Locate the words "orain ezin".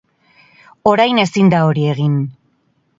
0.93-1.55